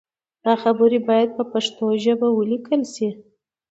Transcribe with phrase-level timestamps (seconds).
[0.45, 3.09] دا خبرې باید په پښتو ژبه ولیکل شي.